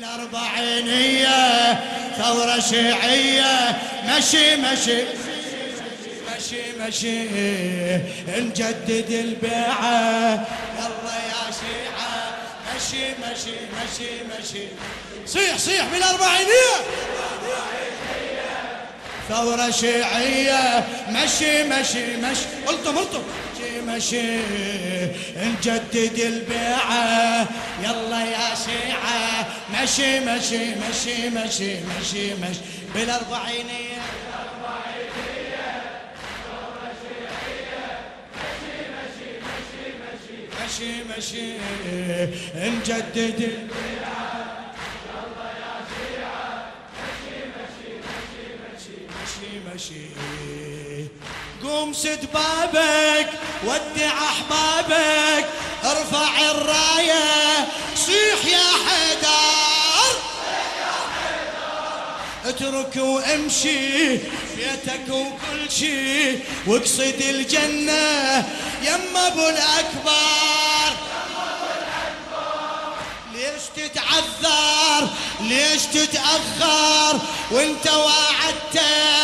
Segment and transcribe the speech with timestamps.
[0.00, 1.72] بالأربعينية
[2.18, 3.78] ثورة شيعية.
[4.08, 5.02] مشي مشي.
[6.36, 7.22] مشي مشي.
[8.28, 10.32] نجدد البيعة.
[10.78, 12.36] يلا يا شيعة.
[12.76, 14.66] مشي مشي مشي مشي.
[15.26, 16.76] صيح صيح بالأربعينية
[19.28, 20.84] ثورة شيعية.
[21.08, 22.46] مشي مشي مشي.
[22.68, 23.22] الطم الطم
[23.70, 24.36] مشي مشي
[25.36, 27.46] نجدد البيعة
[27.82, 29.46] يلا يا شيعة
[29.82, 32.60] مشي مشي مشي مشي مشي مشي
[32.94, 34.00] بالأربعينية
[40.64, 41.52] مشي مشي
[42.54, 44.40] نجدد البيعة
[49.22, 50.06] مشي مشي
[51.64, 53.28] قوم سد بابك
[53.64, 55.46] ودع أحبابك
[55.84, 57.68] ارفع الراية.
[57.96, 60.20] صيح يا حيدر.
[62.44, 64.16] اترك وامشي
[64.56, 68.48] بيتك وكل شي واقصد الجنة.
[68.82, 70.96] يما أبو الأكبر.
[73.34, 75.08] ليش تتعذر؟
[75.40, 79.19] ليش تتأخر؟ وانت وعدته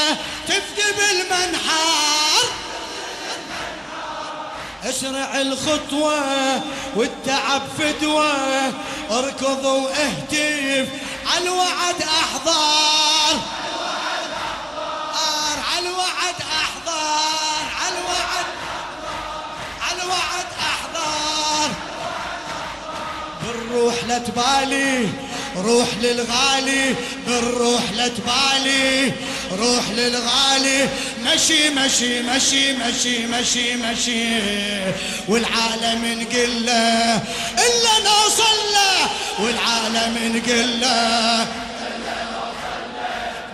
[4.89, 6.62] أسرع الخطوة
[6.97, 8.33] والتعب فدوة
[9.11, 10.89] اركض واهتف
[11.27, 13.41] على الوعد أحضر.
[15.73, 17.67] على الوعد أحضر.
[17.83, 18.47] على الوعد.
[19.81, 21.75] على الوعد أحضر.
[23.43, 25.09] بالروح لا تبالي.
[25.56, 26.95] روح للغالي.
[27.27, 29.12] بالروح لا تبالي.
[29.52, 30.89] روح للغالي.
[31.25, 34.41] مشي مشي مشي مشي مشي مشي.
[35.28, 37.14] والعالم نقول له
[37.66, 41.47] إلا نوصل له والعالم نقول له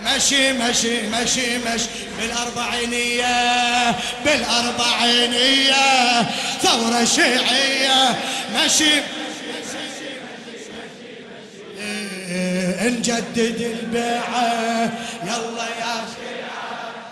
[0.02, 1.88] مشي مشي مشي مشي.
[2.18, 5.82] بالأربعينية بالأربعينية.
[6.62, 8.18] ثورة شيعية.
[8.54, 9.21] مشي.
[12.82, 14.92] نجدد البيعة.
[15.24, 16.04] يلا يا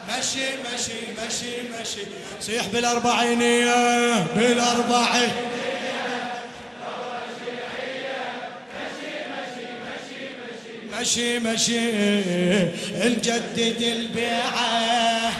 [0.08, 2.04] مشي مشي مشي مشي.
[2.40, 5.50] صيح بالأربعينية بالأربعينية.
[11.00, 11.80] مشي مشي.
[12.94, 15.32] نجدد البيعة.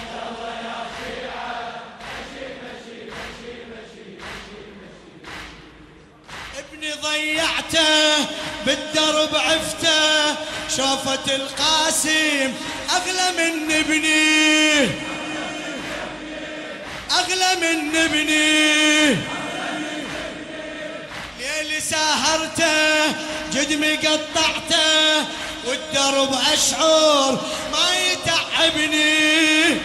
[6.59, 8.27] ابني ضيعته
[8.67, 10.20] بالدرب عفته.
[10.77, 12.53] شوفة القاسم
[12.91, 14.89] أغلى من ابني.
[17.11, 19.17] أغلى من ابني.
[21.39, 23.15] ليلي ساهرته
[23.53, 25.25] جدمي قطعته
[25.67, 27.33] والدرب أشعر
[27.73, 29.77] ما يتعبني.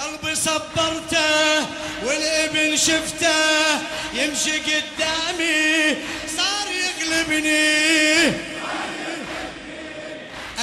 [0.00, 1.66] قلبي صبرته
[2.04, 3.80] والابن شفته
[4.14, 5.96] يمشي قدامي
[6.36, 8.49] صار يغلبني.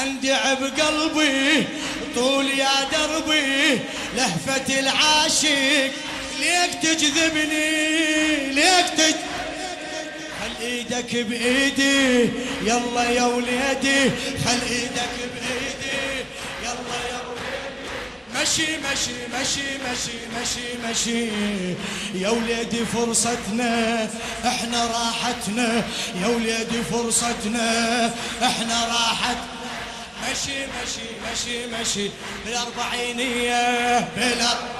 [0.04, 1.68] أندع بقلبي
[2.16, 3.80] طول يا دربي
[4.16, 5.92] لهفة العاشق.
[6.40, 9.16] ليك تجذبني ليك تج
[10.40, 12.30] خل إيدك بإيدي
[12.64, 14.12] يلا يا وليدي
[14.46, 16.26] خل إيدك بإيدي
[16.64, 18.42] يلا يا وليدي.
[18.42, 21.30] مشي مشي مشي مشي مشي مشي.
[22.24, 24.10] يا وليدي فرصتنا
[24.46, 25.84] إحنا راحتنا.
[26.22, 28.06] يا وليدي فرصتنا
[28.44, 29.57] إحنا راحتنا.
[30.32, 32.12] مشي مشي مشي مشي.
[32.46, 34.00] بالأربعينية.
[34.00, 34.78] بالأربعينية.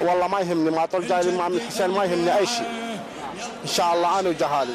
[0.00, 2.98] والله ما يهمني ما طول جاي الامام الحسين ما يهمني أي شيء.
[3.64, 4.74] إن شاء الله أنا وجهالي.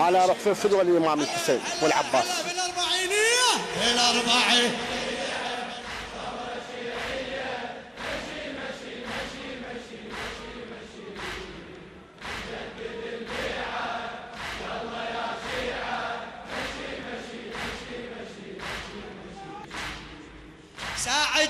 [0.00, 2.24] أنا أروح في فدوه الامام الحسين والعباس.
[2.48, 3.50] بالأربعينية.
[3.80, 4.76] بالأربعينية.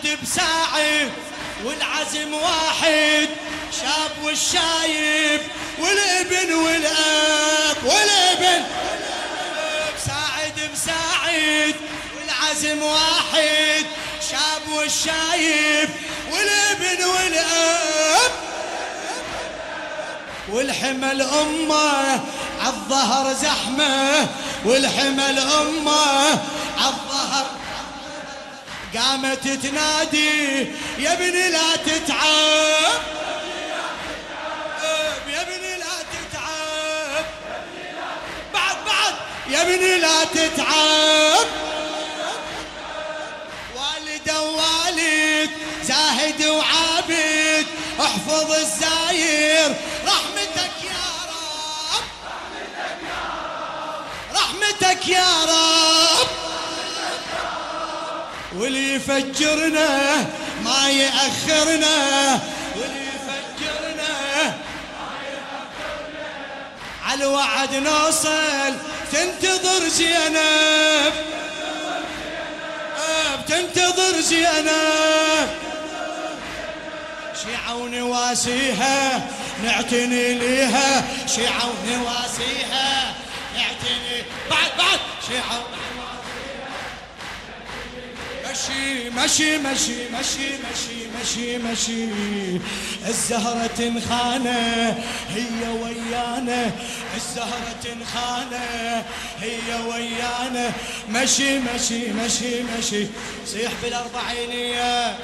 [0.08, 1.10] ساعد بساعد
[1.64, 3.28] والعزم واحد
[3.80, 5.40] شاب والشايب
[5.78, 8.64] والابن والأب والابن.
[10.06, 11.74] ساعد بساعد
[12.16, 13.86] والعزم واحد
[14.30, 15.88] شاب والشايب
[16.32, 18.30] والابن والأب.
[20.48, 22.20] والحمل امه
[22.64, 24.28] عالظهر زحمة
[24.64, 26.57] والحمل امه عالظهر
[28.96, 30.66] قامت تنادي
[30.98, 33.00] يا ابني لا تتعب.
[35.28, 37.24] يا ابني لا تتعب.
[38.54, 39.14] بعد بعد.
[39.48, 41.46] يا ابني لا تتعب.
[43.76, 45.50] والد ووالد
[45.82, 47.66] زاهد وعابد
[48.00, 49.74] احفظ الزاير.
[50.06, 53.22] رحمتك يا رب رحمتك يا
[53.90, 54.36] رب.
[54.36, 55.87] رحمتك يا رب.
[58.58, 60.16] واللي يفجرنا
[60.64, 62.40] ما يأخرنا
[62.76, 64.54] واللي يفجرنا
[67.04, 68.74] على الوعد نوصل
[69.12, 71.12] تنتظر زينب.
[73.42, 75.48] بتنتظر زينب.
[77.44, 79.28] شيعة ونواسيها
[79.64, 81.04] نعتني ليها.
[81.26, 83.14] شيعة ونواسيها
[83.54, 84.22] نعتني.
[84.50, 85.00] بعد بعد.
[85.28, 85.62] شيعة
[88.58, 92.08] مشي مشي مشي مشي مشي مشي مشي
[93.08, 96.70] الزهرة تنخانة هي ويانا.
[97.16, 99.04] الزهرة تنخانة
[99.40, 100.72] هي ويانا.
[101.10, 103.06] مشي مشي مشي مشي
[103.46, 105.18] صيح بالأربعينية.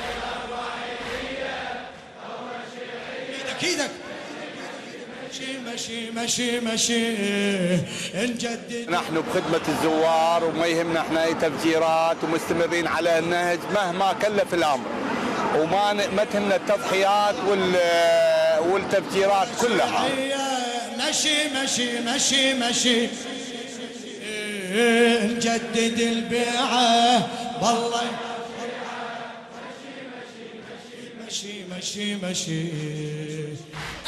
[5.35, 7.15] مشي مشي مشي مشي.
[8.15, 14.87] نجدد نحن بخدمة الزوار وما يهمنا إحنا أي تفجيرات ومستمرين على النهج مهما كلف الأمر.
[15.59, 17.75] وما ما تهمنا التضحيات وال
[18.71, 20.09] والتفجيرات كلها.
[21.09, 23.09] مشي مشي مشي مشي.
[25.25, 27.29] نجدد البيعة
[27.63, 28.03] والله
[31.35, 32.65] مشي مشي مشي.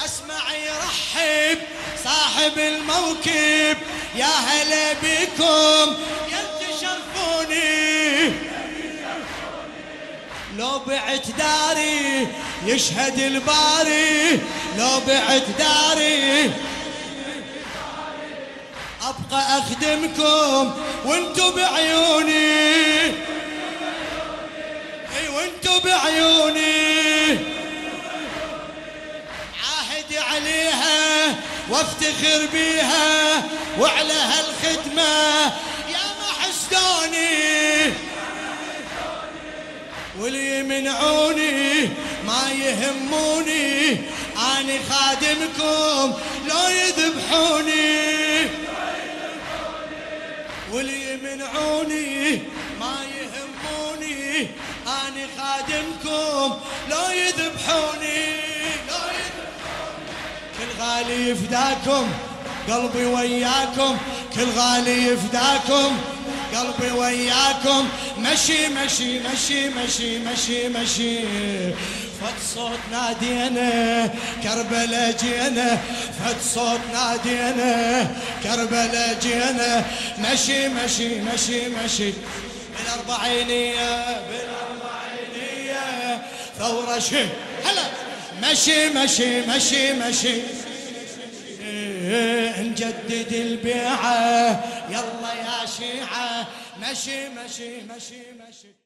[0.04, 1.58] اسمع يرحب
[2.04, 3.76] صاحب الموكب.
[4.16, 5.96] يا هلا بكم.
[6.32, 8.32] يا تشرفوني
[10.56, 12.28] لو بعت داري
[12.64, 14.40] يشهد الباري.
[14.78, 16.50] لو بعت داري
[19.02, 20.74] أبقى أخدمكم
[21.04, 23.12] وانتو بعيوني.
[25.36, 27.05] وانتو بعيوني.
[30.76, 31.34] عليها
[31.70, 33.42] وافتخر بيها
[33.80, 35.44] وعلى هالخدمه
[35.88, 37.92] يا ما حسدوني
[40.20, 41.88] واللي يمنعوني
[42.26, 43.90] ما يهموني.
[44.36, 46.14] اني خادمكم
[46.48, 48.48] لو يذبحوني.
[50.72, 52.42] واللي يمنعوني
[52.80, 54.48] ما يهموني.
[54.86, 58.15] اني خادمكم لو يذبحوني.
[61.06, 62.08] غالي يفداكم
[62.70, 63.96] قلبي وياكم
[64.34, 65.98] كل غالي يفداكم
[66.54, 67.88] قلبي وياكم.
[68.18, 71.18] مشي مشي مشي مشي مشي مشي.
[72.20, 74.10] فت صوت نادينا
[74.42, 75.78] كربلا جينا.
[76.18, 78.10] فت صوت نادينا
[78.42, 79.84] كربلا جينا.
[80.18, 82.12] مشي مشي مشي مشي.
[82.76, 85.82] بالأربعينية بالأربعينية.
[86.58, 87.24] ثورة شي
[87.64, 87.86] هلا.
[88.42, 90.28] مشي مشي مشي مشي.
[90.28, 90.55] إيه،
[92.62, 94.64] نجدد البيعة.
[94.90, 96.46] يلا يا شيعة
[96.80, 98.85] مشي مشي مشي مشي.